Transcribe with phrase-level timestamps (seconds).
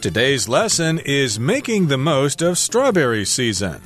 [0.00, 3.80] Today's lesson is making the most of strawberry season.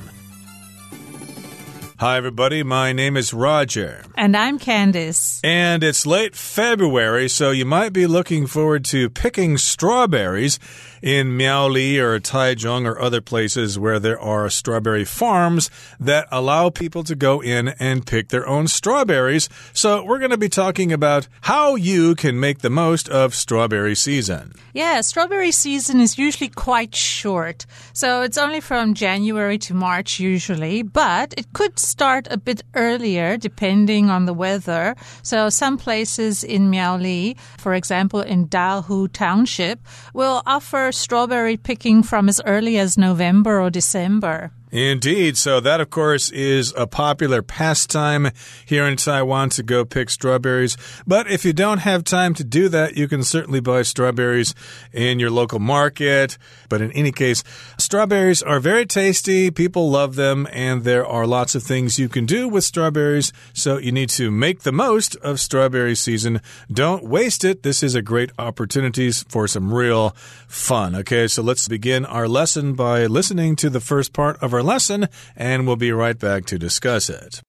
[1.97, 2.61] Hi, everybody.
[2.61, 4.03] My name is Roger.
[4.15, 5.39] And I'm Candice.
[5.43, 10.59] And it's late February, so you might be looking forward to picking strawberries
[11.03, 15.69] in Miaoli or Taichung or other places where there are strawberry farms
[15.99, 19.49] that allow people to go in and pick their own strawberries.
[19.73, 23.95] So, we're going to be talking about how you can make the most of strawberry
[23.95, 24.53] season.
[24.73, 27.65] Yeah, strawberry season is usually quite short.
[27.91, 33.35] So, it's only from January to March usually, but it could start a bit earlier
[33.35, 34.95] depending on the weather.
[35.21, 39.79] So, some places in Miaoli, for example, in Dahu Township,
[40.13, 44.51] will offer strawberry picking from as early as November or December.
[44.73, 45.37] Indeed.
[45.37, 48.31] So, that, of course, is a popular pastime
[48.65, 50.75] here in Taiwan to go pick strawberries.
[51.05, 54.55] But if you don't have time to do that, you can certainly buy strawberries
[54.91, 56.39] in your local market.
[56.69, 57.43] But in any case,
[57.77, 59.51] strawberries are very tasty.
[59.51, 60.47] People love them.
[60.51, 63.31] And there are lots of things you can do with strawberries.
[63.53, 66.41] So, you need to make the most of strawberry season.
[66.71, 67.61] Don't waste it.
[67.61, 70.15] This is a great opportunity for some real
[70.47, 70.95] fun.
[70.95, 75.07] Okay, so let's begin our lesson by listening to the first part of our lesson,
[75.35, 77.41] and we'll be right back to discuss it.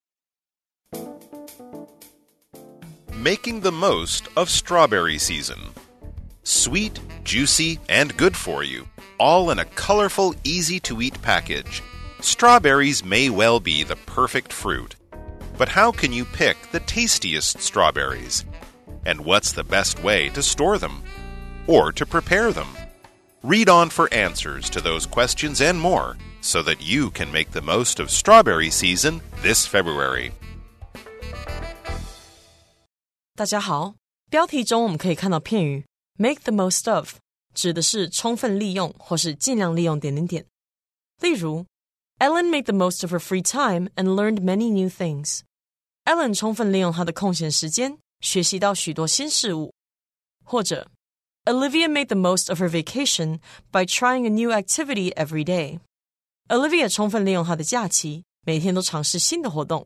[3.15, 5.59] Making the most of strawberry season.
[6.43, 8.87] Sweet, juicy, and good for you,
[9.19, 11.83] all in a colorful, easy to eat package.
[12.21, 14.97] Strawberries may well be the perfect fruit.
[15.57, 18.45] But how can you pick the tastiest strawberries?
[19.07, 21.03] And what's the best way to store them?
[21.67, 22.69] Or to prepare them?
[23.43, 27.62] Read on for answers to those questions and more so that you can make the
[27.62, 30.32] most of strawberry season this February.
[33.36, 33.96] 大家好，
[34.30, 35.86] 标题中我们可以看到片语
[36.18, 37.16] “make the most of”，
[37.54, 40.46] 指的是充分利用或是尽量利用点点点。
[41.22, 41.66] 例如，
[42.20, 45.42] Ellen made the most of her free time and learned many new things.
[46.06, 49.74] Ellen 充分利用她的空闲时间，学习到许多新事物。
[50.44, 50.90] 或者
[51.46, 53.40] Olivia made the most of her vacation
[53.72, 55.80] by trying a new activity every day.
[56.50, 59.86] Olivia 充分利用她的假期，每天都尝试新的活动。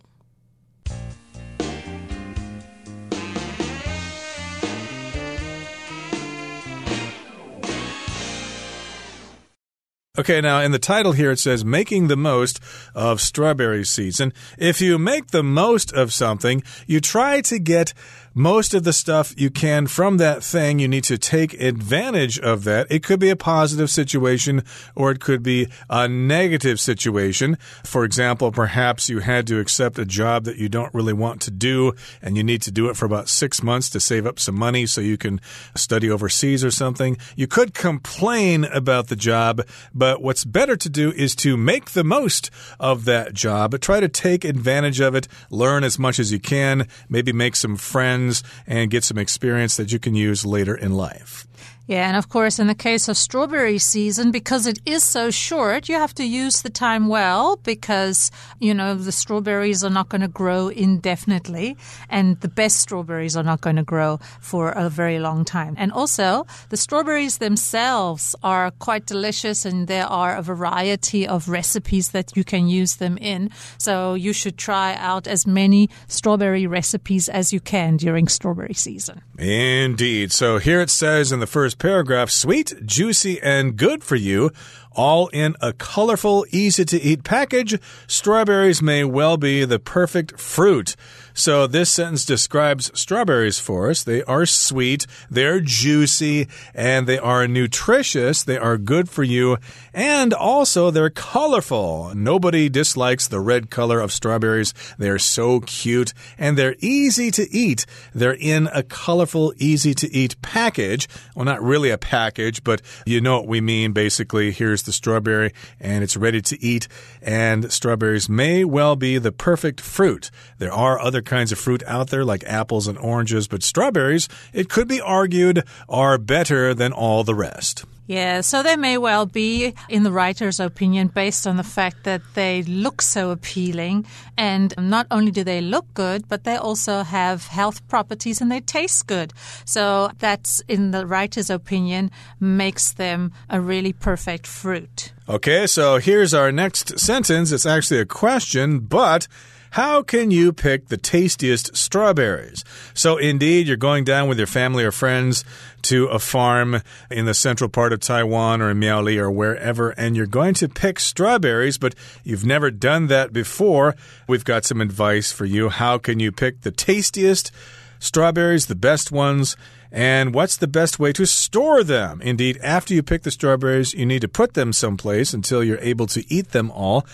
[10.15, 12.57] Okay, now in the title here it says making the most
[12.93, 14.31] of strawberry season.
[14.59, 17.93] If you make the most of something, you try to get
[18.38, 20.78] most of the stuff you can from that thing.
[20.78, 22.86] You need to take advantage of that.
[22.88, 24.62] It could be a positive situation
[24.94, 27.58] or it could be a negative situation.
[27.84, 31.50] For example, perhaps you had to accept a job that you don't really want to
[31.50, 34.54] do and you need to do it for about six months to save up some
[34.54, 35.40] money so you can
[35.74, 37.18] study overseas or something.
[37.34, 39.62] You could complain about the job,
[39.92, 43.80] but what's better to do is to make the most of that job.
[43.80, 47.76] Try to take advantage of it, learn as much as you can, maybe make some
[47.76, 48.27] friends
[48.66, 51.46] and get some experience that you can use later in life.
[51.88, 55.88] Yeah, and of course, in the case of strawberry season, because it is so short,
[55.88, 60.20] you have to use the time well because, you know, the strawberries are not going
[60.20, 61.78] to grow indefinitely
[62.10, 65.74] and the best strawberries are not going to grow for a very long time.
[65.78, 72.10] And also, the strawberries themselves are quite delicious and there are a variety of recipes
[72.10, 73.48] that you can use them in.
[73.78, 79.22] So you should try out as many strawberry recipes as you can during strawberry season.
[79.38, 80.32] Indeed.
[80.32, 84.50] So here it says in the first paragraph sweet, juicy, and good for you
[84.98, 87.80] all in a colorful, easy to eat package.
[88.08, 90.96] Strawberries may well be the perfect fruit.
[91.38, 94.02] So this sentence describes strawberries for us.
[94.02, 98.42] They are sweet, they're juicy, and they are nutritious.
[98.42, 99.58] They are good for you,
[99.94, 102.12] and also they're colorful.
[102.16, 104.74] Nobody dislikes the red color of strawberries.
[104.98, 107.86] They're so cute, and they're easy to eat.
[108.12, 111.06] They're in a colorful, easy to eat package.
[111.36, 113.92] Well, not really a package, but you know what we mean.
[113.92, 116.88] Basically, here's the strawberry, and it's ready to eat.
[117.22, 120.32] And strawberries may well be the perfect fruit.
[120.58, 124.68] There are other kinds of fruit out there, like apples and oranges, but strawberries, it
[124.68, 127.84] could be argued, are better than all the rest.
[128.08, 132.22] Yeah, so they may well be, in the writer's opinion, based on the fact that
[132.32, 134.06] they look so appealing.
[134.38, 138.60] And not only do they look good, but they also have health properties and they
[138.60, 139.34] taste good.
[139.66, 142.10] So that's, in the writer's opinion,
[142.40, 145.12] makes them a really perfect fruit.
[145.28, 147.52] Okay, so here's our next sentence.
[147.52, 149.28] It's actually a question, but
[149.70, 152.64] How can you pick the tastiest strawberries?
[152.94, 155.44] So, indeed, you're going down with your family or friends
[155.82, 160.16] to a farm in the central part of Taiwan or in Miaoli or wherever, and
[160.16, 161.94] you're going to pick strawberries, but
[162.24, 163.94] you've never done that before.
[164.26, 165.68] We've got some advice for you.
[165.68, 167.52] How can you pick the tastiest
[167.98, 169.56] strawberries, the best ones?
[169.90, 172.20] And what's the best way to store them?
[172.20, 176.06] Indeed, after you pick the strawberries, you need to put them someplace until you're able
[176.08, 177.06] to eat them all.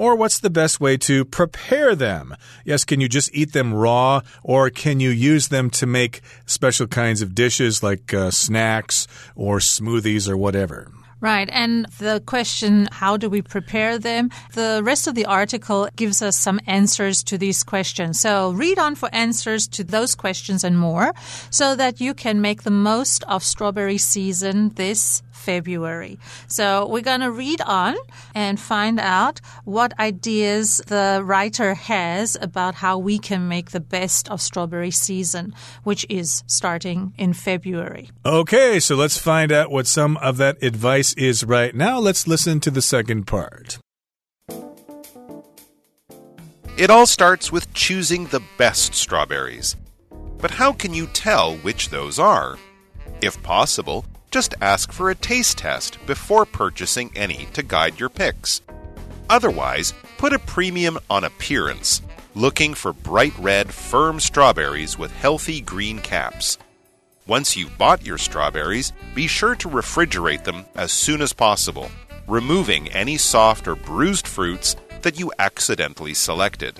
[0.00, 2.34] Or what's the best way to prepare them?
[2.64, 6.86] Yes, can you just eat them raw, or can you use them to make special
[6.86, 9.06] kinds of dishes like uh, snacks
[9.36, 10.90] or smoothies or whatever?
[11.20, 11.50] Right.
[11.52, 14.30] And the question, how do we prepare them?
[14.54, 18.18] The rest of the article gives us some answers to these questions.
[18.18, 21.12] So read on for answers to those questions and more
[21.50, 26.18] so that you can make the most of strawberry season this February.
[26.46, 27.96] So we're going to read on
[28.34, 34.30] and find out what ideas the writer has about how we can make the best
[34.30, 38.10] of strawberry season, which is starting in February.
[38.24, 41.98] Okay, so let's find out what some of that advice is right now.
[41.98, 43.78] Let's listen to the second part.
[46.76, 49.76] It all starts with choosing the best strawberries.
[50.38, 52.56] But how can you tell which those are?
[53.20, 58.60] If possible, just ask for a taste test before purchasing any to guide your picks.
[59.28, 62.02] Otherwise, put a premium on appearance,
[62.34, 66.58] looking for bright red, firm strawberries with healthy green caps.
[67.26, 71.88] Once you've bought your strawberries, be sure to refrigerate them as soon as possible,
[72.26, 76.76] removing any soft or bruised fruits that you accidentally selected.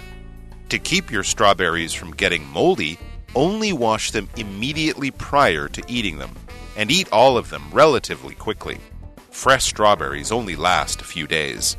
[0.68, 2.98] To keep your strawberries from getting moldy,
[3.34, 6.34] only wash them immediately prior to eating them
[6.77, 8.77] and eat all of them relatively quickly.
[9.31, 11.75] Fresh strawberries only last a few days.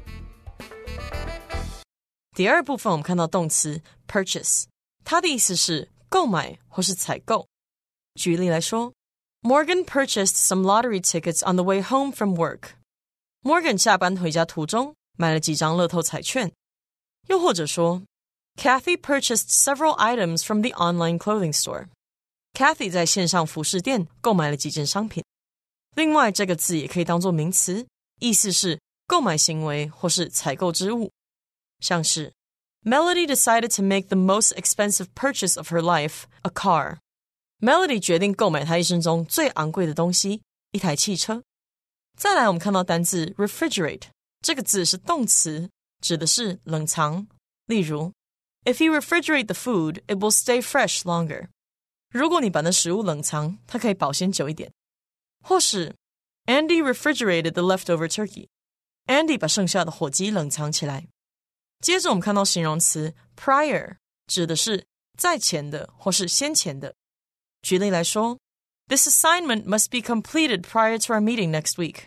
[2.35, 4.65] 第二部分我们看到动词 purchase，
[5.05, 7.49] 它的意思是购买或是采购。
[8.15, 8.93] 举例来说，
[9.43, 16.53] Morgan purchased some lottery tickets on the way home from work。Morgan 下班回家途中买了几张乐透彩券。
[17.29, 18.03] 又或者说，
[18.57, 21.87] Kathy purchased several items from the online clothing store。
[22.54, 25.24] Kathy 在线上服饰店购买了几件商品。
[25.96, 27.86] 另外，这个字也可以当做名词，
[28.20, 31.12] 意思是购买行为或是采购之物，
[31.80, 32.32] 像是
[32.84, 36.98] Melody decided to make the most expensive purchase of her life, a car.
[37.60, 41.44] Melody 决定购买她一生中最昂贵的东西——一台汽车。
[42.18, 44.04] 再来，我们看到单字 refrigerate，
[44.42, 45.70] 这个字是动词，
[46.02, 47.28] 指的是冷藏。
[47.68, 48.12] 例如
[48.66, 51.50] ，If you refrigerate the food, it will stay fresh longer.
[52.11, 54.73] 如果你把那食物冷藏，它可以保鲜久一点。
[55.43, 55.95] 或是
[56.47, 61.07] Andy refrigerated the leftover turkey。Andy 把剩下的火鸡冷藏起来。
[61.81, 64.87] 接着我们看到形容词 prior，指的是
[65.17, 66.95] 在前的或是先前的。
[67.63, 68.39] 举例来说，
[68.89, 72.07] This assignment must be completed prior to our meeting next week。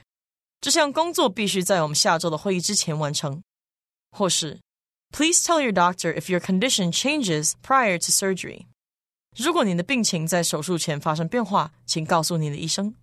[0.59, 3.41] 这项工作必须在我们下周的会议之前完成。
[4.11, 4.59] 或是
[5.11, 8.65] Please tell your doctor if your condition changes prior to surgery。
[9.37, 12.93] 如果您的病情在手术前发生变化，请告诉您的医生。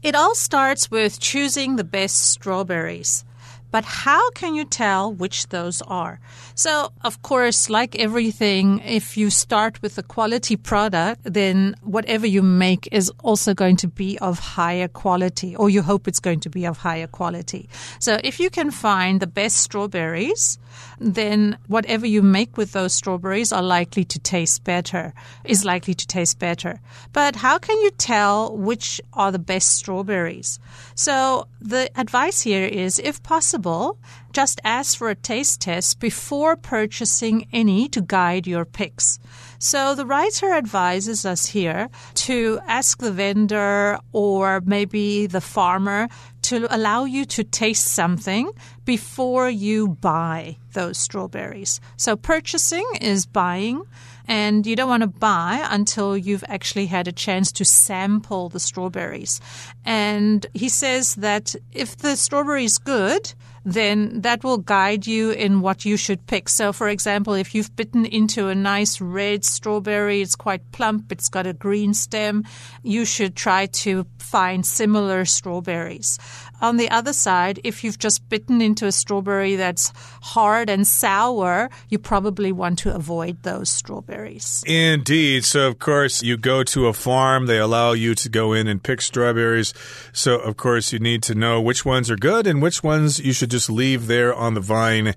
[0.00, 3.22] It all starts with choosing the best strawberries.
[3.70, 6.20] But how can you tell which those are?
[6.55, 12.43] So, of course, like everything, if you start with a quality product, then whatever you
[12.43, 16.49] make is also going to be of higher quality, or you hope it's going to
[16.49, 17.69] be of higher quality.
[17.99, 20.59] So, if you can find the best strawberries,
[20.99, 26.07] then whatever you make with those strawberries are likely to taste better, is likely to
[26.07, 26.79] taste better.
[27.13, 30.59] But how can you tell which are the best strawberries?
[30.95, 33.97] So the advice here is if possible,
[34.33, 39.19] just ask for a taste test before purchasing any to guide your picks.
[39.59, 46.09] So the writer advises us here to ask the vendor or maybe the farmer
[46.43, 48.51] to allow you to taste something
[48.83, 51.79] before you buy those strawberries.
[51.95, 53.83] So purchasing is buying
[54.27, 58.59] and you don't want to buy until you've actually had a chance to sample the
[58.59, 59.39] strawberries.
[59.85, 63.33] And he says that if the strawberry is good,
[63.65, 66.49] then that will guide you in what you should pick.
[66.49, 71.29] So, for example, if you've bitten into a nice red strawberry, it's quite plump, it's
[71.29, 72.43] got a green stem,
[72.83, 76.19] you should try to find similar strawberries.
[76.63, 79.91] On the other side, if you've just bitten into a strawberry that's
[80.21, 84.63] hard and sour, you probably want to avoid those strawberries.
[84.65, 85.43] Indeed.
[85.43, 88.81] So, of course, you go to a farm, they allow you to go in and
[88.81, 89.73] pick strawberries.
[90.13, 93.33] So, of course, you need to know which ones are good and which ones you
[93.33, 95.15] should just leave there on the vine.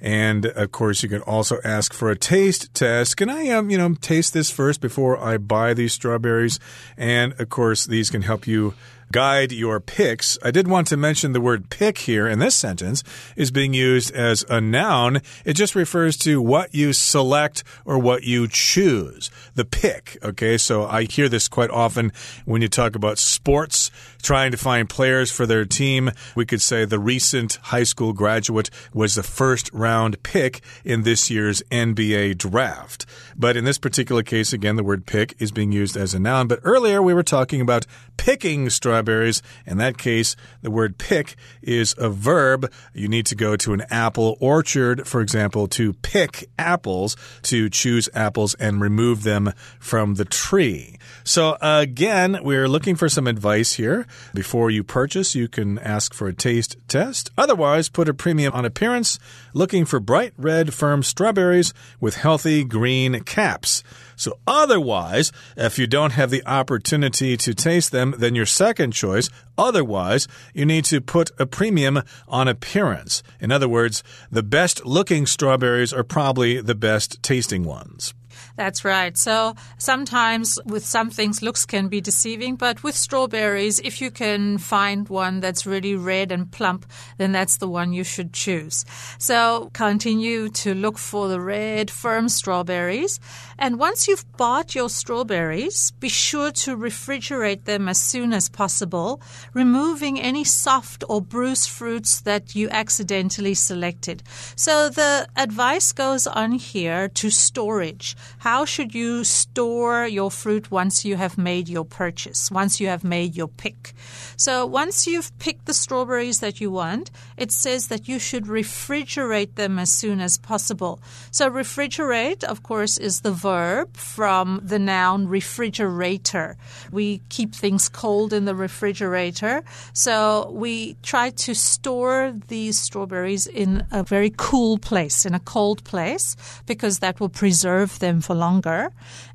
[0.00, 3.16] And of course, you can also ask for a taste test.
[3.16, 6.60] Can I, um, you know, taste this first before I buy these strawberries?
[6.96, 8.74] And of course, these can help you
[9.14, 10.36] guide your picks.
[10.42, 13.04] I did want to mention the word pick here in this sentence
[13.36, 15.22] is being used as a noun.
[15.44, 19.30] It just refers to what you select or what you choose.
[19.54, 20.18] The pick.
[20.24, 20.58] Okay.
[20.58, 22.10] So I hear this quite often
[22.44, 26.10] when you talk about sports, trying to find players for their team.
[26.34, 31.30] We could say the recent high school graduate was the first round pick in this
[31.30, 33.06] year's NBA draft.
[33.36, 36.48] But in this particular case, again, the word pick is being used as a noun.
[36.48, 39.03] But earlier we were talking about picking strawberries.
[39.08, 42.70] In that case, the word pick is a verb.
[42.92, 48.08] You need to go to an apple orchard, for example, to pick apples, to choose
[48.14, 50.98] apples and remove them from the tree.
[51.24, 54.06] So again, we're looking for some advice here.
[54.34, 57.30] Before you purchase, you can ask for a taste test.
[57.36, 59.18] Otherwise, put a premium on appearance,
[59.52, 63.82] looking for bright red, firm strawberries with healthy green caps.
[64.16, 69.30] So otherwise, if you don't have the opportunity to taste them, then your second choice,
[69.58, 73.22] otherwise, you need to put a premium on appearance.
[73.40, 78.14] In other words, the best looking strawberries are probably the best tasting ones.
[78.56, 79.16] That's right.
[79.16, 84.58] So sometimes with some things, looks can be deceiving, but with strawberries, if you can
[84.58, 86.86] find one that's really red and plump,
[87.18, 88.84] then that's the one you should choose.
[89.18, 93.18] So continue to look for the red, firm strawberries.
[93.58, 99.20] And once you've bought your strawberries, be sure to refrigerate them as soon as possible,
[99.52, 104.22] removing any soft or bruised fruits that you accidentally selected.
[104.56, 108.16] So the advice goes on here to storage.
[108.38, 113.04] How should you store your fruit once you have made your purchase, once you have
[113.04, 113.92] made your pick?
[114.36, 119.54] So once you've picked the strawberries that you want, it says that you should refrigerate
[119.54, 121.00] them as soon as possible.
[121.30, 126.56] So refrigerate, of course, is the verb from the noun refrigerator.
[126.90, 129.62] We keep things cold in the refrigerator.
[129.92, 135.84] So we try to store these strawberries in a very cool place, in a cold
[135.84, 138.92] place, because that will preserve them for longer.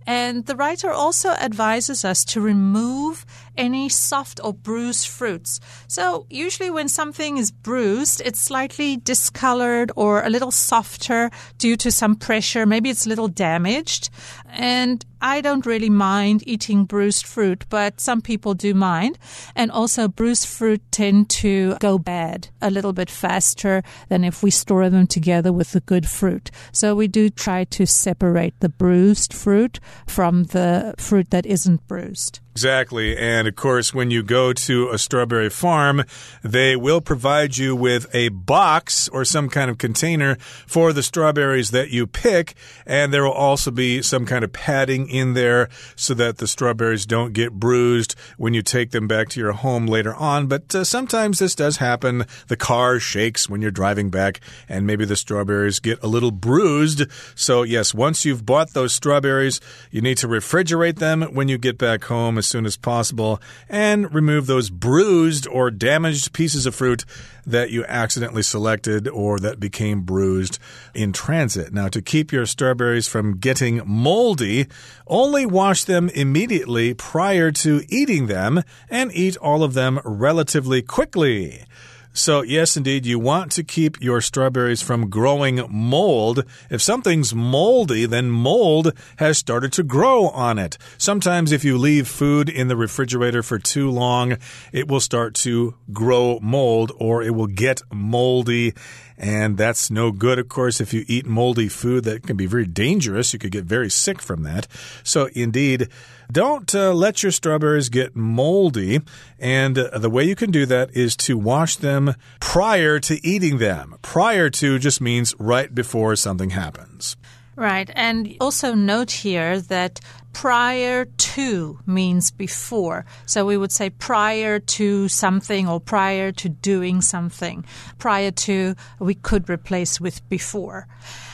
[0.09, 5.59] And the writer also advises us to remove any soft or bruised fruits.
[5.87, 11.91] So, usually, when something is bruised, it's slightly discolored or a little softer due to
[11.91, 12.65] some pressure.
[12.65, 14.09] Maybe it's a little damaged.
[14.51, 19.17] And I don't really mind eating bruised fruit, but some people do mind.
[19.55, 24.51] And also, bruised fruit tend to go bad a little bit faster than if we
[24.51, 26.51] store them together with the good fruit.
[26.71, 32.39] So, we do try to separate the bruised fruit from the fruit that isn't bruised.
[32.51, 33.15] Exactly.
[33.15, 36.03] And of course, when you go to a strawberry farm,
[36.43, 40.35] they will provide you with a box or some kind of container
[40.67, 42.55] for the strawberries that you pick.
[42.85, 47.05] And there will also be some kind of padding in there so that the strawberries
[47.05, 50.47] don't get bruised when you take them back to your home later on.
[50.47, 52.25] But uh, sometimes this does happen.
[52.47, 57.03] The car shakes when you're driving back, and maybe the strawberries get a little bruised.
[57.35, 61.77] So, yes, once you've bought those strawberries, you need to refrigerate them when you get
[61.77, 67.05] back home soon as possible and remove those bruised or damaged pieces of fruit
[67.45, 70.59] that you accidentally selected or that became bruised
[70.93, 71.73] in transit.
[71.73, 74.67] Now, to keep your strawberries from getting moldy,
[75.07, 81.65] only wash them immediately prior to eating them and eat all of them relatively quickly.
[82.11, 86.43] So, yes, indeed, you want to keep your strawberries from growing mold.
[86.69, 90.77] If something's moldy, then mold has started to grow on it.
[90.97, 94.37] Sometimes, if you leave food in the refrigerator for too long,
[94.73, 98.73] it will start to grow mold or it will get moldy.
[99.19, 102.05] And that's no good, of course, if you eat moldy food.
[102.05, 103.33] That can be very dangerous.
[103.33, 104.65] You could get very sick from that.
[105.03, 105.89] So, indeed,
[106.31, 109.01] don't uh, let your strawberries get moldy.
[109.37, 113.57] And uh, the way you can do that is to wash them prior to eating
[113.57, 113.97] them.
[114.01, 117.17] Prior to just means right before something happens.
[117.59, 117.89] Right.
[117.93, 119.99] And also note here that
[120.31, 123.05] prior to means before.
[123.25, 127.65] So we would say prior to something or prior to doing something.
[127.97, 130.87] Prior to, we could replace with before.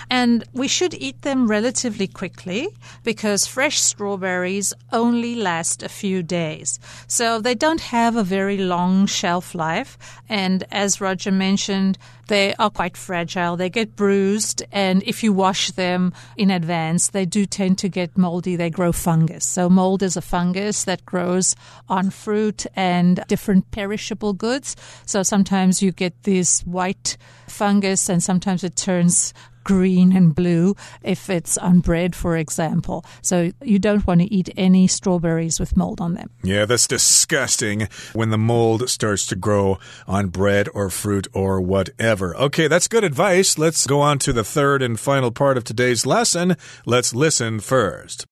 [0.10, 2.70] And we should eat them relatively quickly
[3.04, 6.80] because fresh strawberries only last a few days.
[7.08, 9.98] So they don't have a very long shelf life.
[10.30, 11.98] And as Roger mentioned,
[12.28, 13.56] they are quite fragile.
[13.56, 18.18] They get bruised, and if you wash them in advance, they do tend to get
[18.18, 18.56] moldy.
[18.56, 19.46] They grow fungus.
[19.46, 21.56] So, mold is a fungus that grows
[21.88, 24.76] on fruit and different perishable goods.
[25.06, 29.34] So, sometimes you get this white fungus, and sometimes it turns
[29.66, 33.04] green and blue if it's on bread, for example.
[33.22, 36.30] So you don't want to eat any strawberries with mold on them.
[36.42, 42.34] Yeah, that's disgusting when the mold starts to grow on bread or fruit or whatever.
[42.38, 43.58] Okay, that's good advice.
[43.58, 46.56] Let's go on to the third and final part of today's lesson.
[46.86, 48.26] Let's listen first.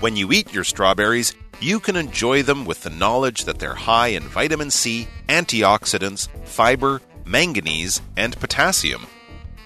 [0.00, 4.08] When you eat your strawberries, you can enjoy them with the knowledge that they're high
[4.08, 9.07] in vitamin C, antioxidants, fiber, manganese, and potassium.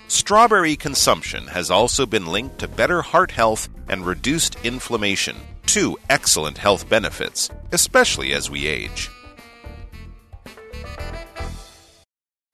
[0.08, 6.58] Strawberry consumption has also been linked to better heart health and reduced inflammation, two excellent
[6.58, 9.10] health benefits, especially as we age.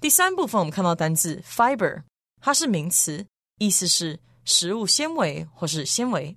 [0.02, 2.04] 第三部分我们看到单字 fiber，
[2.42, 3.26] 它是名词，
[3.60, 6.36] 意思是食物纤维或是纤维。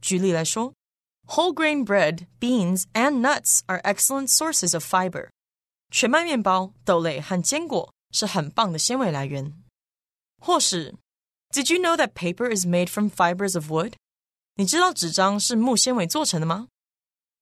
[0.00, 0.74] 举例来说，
[1.26, 5.30] whole grain bread, beans, and nuts are excellent sources of fiber。
[5.90, 9.52] 全麦面包、豆类和坚果是很棒的纤维来源。
[10.40, 10.94] 或是，
[11.50, 13.94] Did you know that paper is made from fibers of wood？
[14.56, 16.68] 你知道纸张是木纤维做成的吗？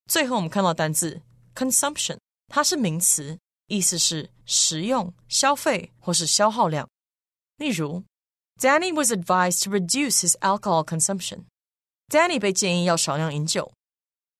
[0.06, 1.22] 最后我们看到单字
[1.54, 6.88] consumption，它是名词，意思是食用、消费或是消耗量。
[7.56, 8.04] 例如，
[8.58, 13.72] Danny was advised to reduce his alcohol consumption。Danny 被建议要少量饮酒。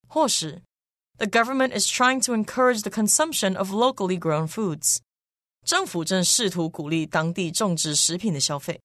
[0.08, 0.62] 或是
[1.18, 4.98] the government is trying to encourage the consumption of locally grown foods.
[5.64, 8.80] 政府正试图鼓励当地种植食品的消费。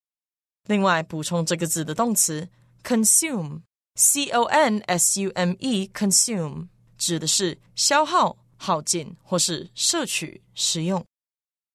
[0.65, 2.49] 另外，补充这个字的动词
[2.83, 11.03] consume，c o n s u m e，consume 指的是消耗、耗尽或是摄取、食用。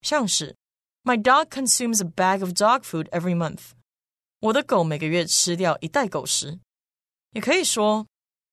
[0.01, 0.55] 像是
[1.03, 3.71] My dog consumes a bag of dog food every month。
[4.39, 6.59] 我的狗每个月吃掉一袋狗食。
[7.31, 8.05] 也可以说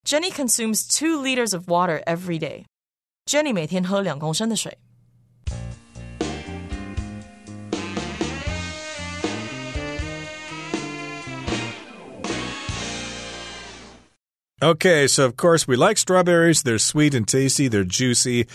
[0.04, 2.64] Jenny consumes two liters of water every day.
[3.26, 4.76] Jenny 每天喝两公升的水。
[14.62, 16.64] Okay, so of course we like strawberries.
[16.64, 18.46] They're sweet and tasty, they're juicy.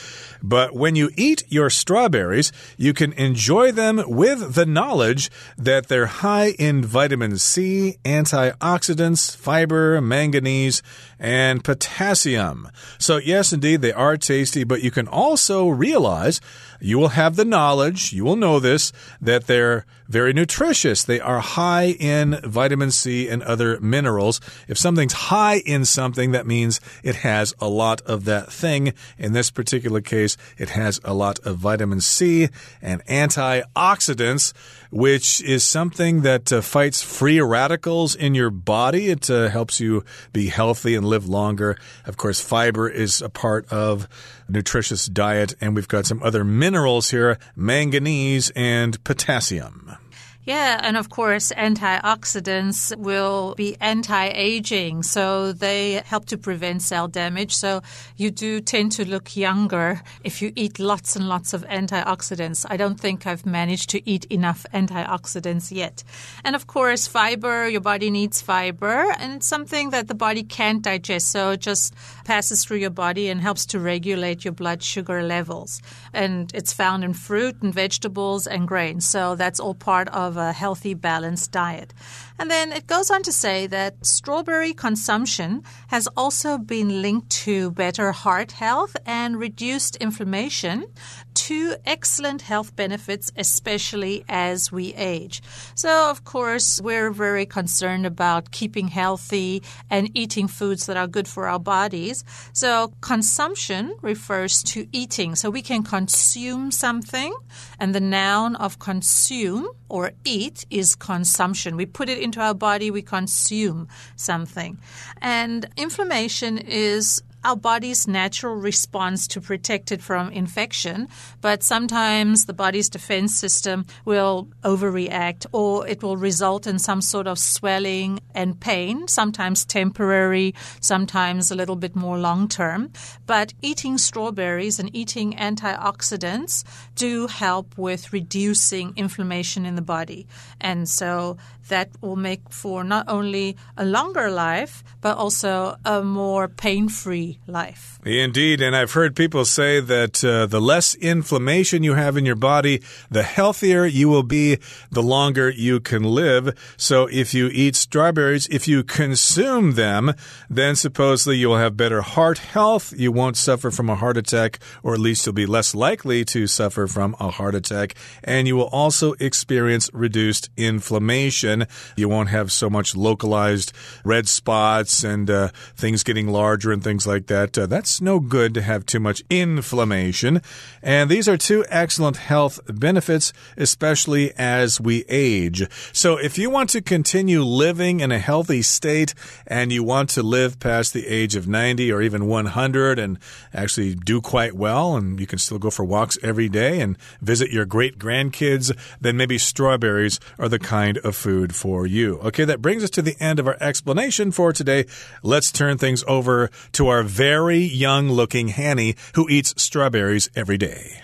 [0.43, 6.05] But when you eat your strawberries, you can enjoy them with the knowledge that they're
[6.05, 10.83] high in vitamin C, antioxidants, fiber, manganese,
[11.20, 12.68] and potassium.
[12.98, 16.40] So, yes, indeed, they are tasty, but you can also realize
[16.80, 21.04] you will have the knowledge, you will know this, that they're very nutritious.
[21.04, 24.40] They are high in vitamin C and other minerals.
[24.66, 28.92] If something's high in something, that means it has a lot of that thing.
[29.18, 32.48] In this particular case, it has a lot of vitamin C
[32.82, 34.52] and antioxidants,
[34.90, 39.10] which is something that uh, fights free radicals in your body.
[39.10, 41.76] It uh, helps you be healthy and live longer.
[42.06, 44.08] Of course, fiber is a part of
[44.48, 49.96] a nutritious diet, and we've got some other minerals here manganese and potassium.
[50.44, 57.08] Yeah, and of course, antioxidants will be anti aging, so they help to prevent cell
[57.08, 57.54] damage.
[57.54, 57.82] So
[58.16, 62.64] you do tend to look younger if you eat lots and lots of antioxidants.
[62.70, 66.02] I don't think I've managed to eat enough antioxidants yet.
[66.42, 70.80] And of course, fiber, your body needs fiber, and it's something that the body can't
[70.80, 75.22] digest, so it just passes through your body and helps to regulate your blood sugar
[75.22, 75.82] levels.
[76.14, 80.36] And it's found in fruit and vegetables and grains, so that's all part of of
[80.36, 81.92] a healthy, balanced diet.
[82.38, 87.72] And then it goes on to say that strawberry consumption has also been linked to
[87.72, 90.86] better heart health and reduced inflammation,
[91.34, 95.42] two excellent health benefits, especially as we age.
[95.74, 101.28] So, of course, we're very concerned about keeping healthy and eating foods that are good
[101.28, 102.24] for our bodies.
[102.52, 105.34] So, consumption refers to eating.
[105.34, 107.34] So, we can consume something,
[107.78, 111.76] and the noun of consume or eat is consumption.
[111.76, 114.78] We put it into our body, we consume something.
[115.20, 121.08] And inflammation is our body's natural response to protect it from infection,
[121.40, 127.26] but sometimes the body's defense system will overreact or it will result in some sort
[127.26, 132.92] of swelling and pain, sometimes temporary, sometimes a little bit more long term.
[133.26, 140.26] But eating strawberries and eating antioxidants do help with reducing inflammation in the body.
[140.60, 141.38] And so
[141.70, 147.38] that will make for not only a longer life, but also a more pain free
[147.46, 147.98] life.
[148.04, 148.60] Indeed.
[148.60, 152.82] And I've heard people say that uh, the less inflammation you have in your body,
[153.10, 154.58] the healthier you will be,
[154.90, 156.54] the longer you can live.
[156.76, 160.14] So if you eat strawberries, if you consume them,
[160.48, 162.92] then supposedly you will have better heart health.
[162.96, 166.46] You won't suffer from a heart attack, or at least you'll be less likely to
[166.46, 167.94] suffer from a heart attack.
[168.24, 171.59] And you will also experience reduced inflammation.
[171.96, 173.72] You won't have so much localized
[174.04, 177.56] red spots and uh, things getting larger and things like that.
[177.56, 180.42] Uh, that's no good to have too much inflammation.
[180.82, 185.66] And these are two excellent health benefits, especially as we age.
[185.92, 189.14] So if you want to continue living in a healthy state
[189.46, 193.18] and you want to live past the age of 90 or even 100 and
[193.52, 197.50] actually do quite well, and you can still go for walks every day and visit
[197.50, 202.19] your great grandkids, then maybe strawberries are the kind of food for you.
[202.23, 204.85] Okay, that brings us to the end of our explanation for today.
[205.23, 211.01] Let's turn things over to our very young looking Hanny who eats strawberries every day.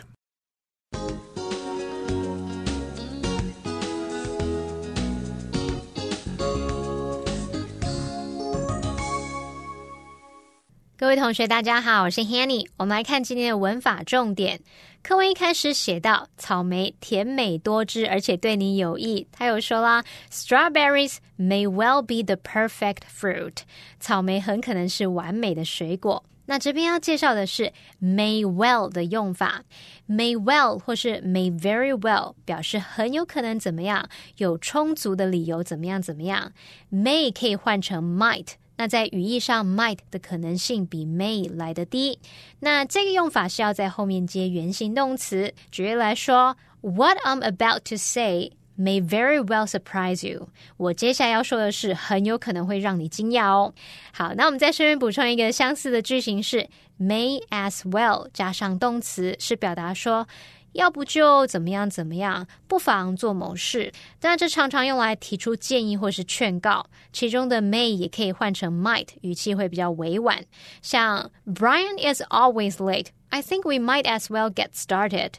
[10.98, 12.68] 各位同学，大家好，我是 Hanny。
[12.78, 14.62] 我们来看今天的文法重点。
[15.07, 19.29] 课文一开始写到，草莓甜美多汁，而且对你有益。
[19.31, 23.59] 他有说啦，Strawberries may well be the perfect fruit。
[24.01, 26.25] 草莓很可能是完美的水果。
[26.47, 29.63] 那这边要介绍的是 may well 的用法
[30.09, 36.51] ，may well 或是 may very well 表示很有可能怎么样，有充足的理由怎么样怎么样。
[36.93, 38.55] may 可以换成 might。
[38.77, 42.19] 那在语义上，might 的可能性比 may 来的低。
[42.61, 45.53] 那这个用法是要在后面接原形动词。
[45.71, 50.49] 举例来说，What I'm about to say may very well surprise you。
[50.77, 53.73] 我接下来要说的是很有可能会让你惊讶哦。
[54.13, 56.69] 好，那我们再顺便补充一个相似的句型是
[57.01, 60.29] may as well 加上动词，是表达说。
[60.77, 63.93] 要不就怎么样怎么样，不妨做某事。
[64.21, 66.87] 但这常常用来提出建议或是劝告。
[67.13, 70.45] 其中的 may 也可以换成 might，语气会比较委婉。
[70.83, 73.09] 像 Brian is always late.
[73.31, 75.33] I think we might as well get started.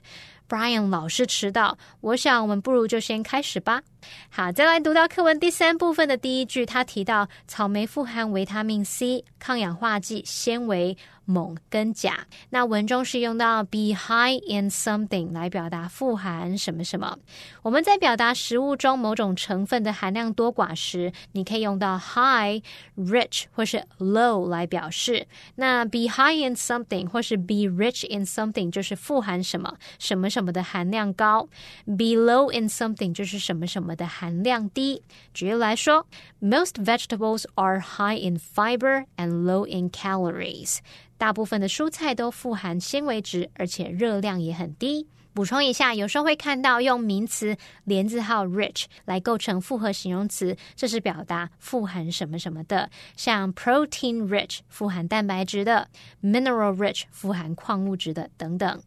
[0.49, 3.83] Brian 老是迟到，我想我们不如就先开始吧。
[4.29, 10.97] 好，再来读到课文第三部分的第一句，他提到草莓富含维他命 C、抗氧化剂、纤维。
[11.27, 12.19] 锰跟钾，
[12.51, 17.19] 那文中是用到 be high in something 来表达富含什么什么。
[17.63, 22.63] 我们在表达食物中某种成分的含量多寡时，你可以用到 high、
[22.95, 25.27] rich 或是 low 来表示。
[25.55, 31.49] 那 be high in something 或是 be rich in something 就是富含什么什么什么的含量高
[31.85, 35.01] ；be low in something 就是什么什么我们的含量低。
[35.33, 36.05] 举例来说
[36.41, 40.79] ，most vegetables are high in fiber and low in calories。
[41.17, 45.07] 大部分的蔬菜都富含纤维质，而且热量也很低。
[45.33, 55.87] 补充一下，有时候会看到用名词连字号 rich 来构成复合形容词，这是表达富含什么什么的，像 protein rich 富含蛋白质的
[56.21, 58.81] ，mineral rich 富含矿物质的等等。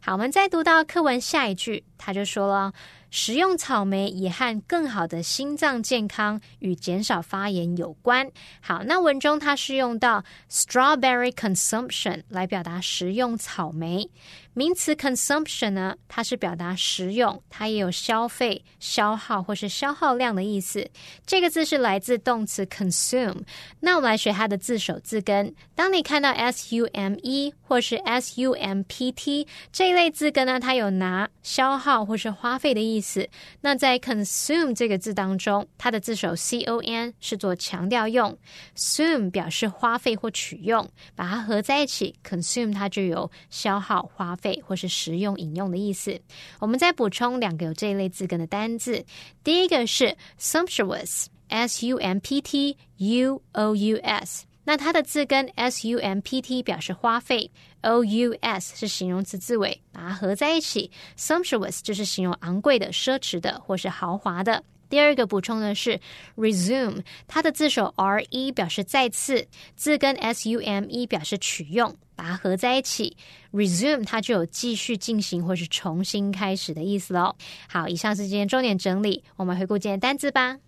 [0.00, 2.72] 好，我们再读到课文下一句，他就说了。
[3.14, 8.26] 食用草莓也和更好的心脏健康与减少发炎有关。
[8.62, 14.10] 好，那文中它是用到 strawberry consumption 来表达食用草莓。
[14.54, 20.90] 名词 consumption 呢，它是表达食用，它也有消费、消耗或是消耗量的意思。
[21.26, 23.42] 这个字是来自动词 consume。
[23.80, 25.54] 那我们来学它的字首字根。
[25.74, 33.28] 当你看到 s u m e 或是 s u m p t 这一类字根呢，它有拿、消耗或是花费的意思。
[33.60, 38.36] 那在 consume 这个字当中，它的字首 c o n 是做强调用
[38.76, 44.32] ，sume 表示花费或取用，把它合在一起，consume 它就有消耗花。
[44.42, 46.20] 费或是食用饮用的意思。
[46.58, 49.04] 我们再补充两个有这一类字根的单字。
[49.44, 58.04] 第一个是 sumptuous，s u m p t u o u s，那它的字根 s u m p t 表示花费，o
[58.04, 64.62] u s 是形容词字尾，把它合在一起，sumptuous 就是形容昂贵的、奢侈的或是豪华的。
[64.88, 65.98] 第二个补充的是
[66.36, 73.16] resume，它的字首 r e 表示再次，字根 s u m e 表示取用，把它合在一起
[73.52, 77.34] ，resume 它就有继续进行或是重新开始的意思喽。
[77.68, 80.58] 好，以上是今天重点整理，我们回顾今天单字吧。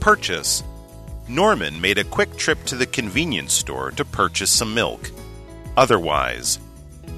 [0.00, 0.62] Purchase.
[1.28, 5.10] Norman made a quick trip to the convenience store to purchase some milk.
[5.76, 6.60] Otherwise,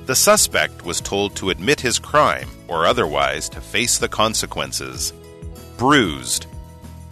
[0.07, 5.12] the suspect was told to admit his crime or otherwise to face the consequences.
[5.77, 6.47] Bruised.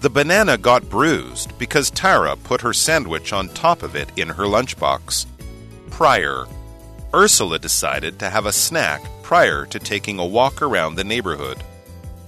[0.01, 4.45] The banana got bruised because Tara put her sandwich on top of it in her
[4.45, 5.27] lunchbox.
[5.91, 6.47] Prior.
[7.15, 11.63] Ursula decided to have a snack prior to taking a walk around the neighborhood.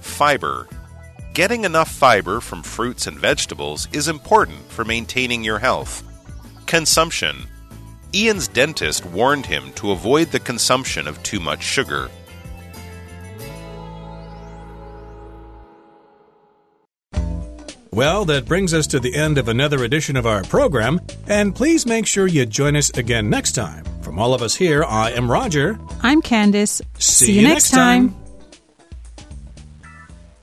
[0.01, 0.67] Fiber.
[1.39, 6.03] Getting enough fiber from fruits and vegetables is important for maintaining your health.
[6.65, 7.47] Consumption.
[8.13, 12.09] Ian's dentist warned him to avoid the consumption of too much sugar.
[17.93, 21.85] Well, that brings us to the end of another edition of our program, and please
[21.85, 23.85] make sure you join us again next time.
[24.01, 25.79] From all of us here, I am Roger.
[26.01, 26.81] I'm Candice.
[27.01, 28.18] See you next time.